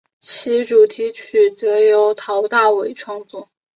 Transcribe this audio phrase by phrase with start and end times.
[0.19, 3.47] 其主题曲则由陶大伟创作。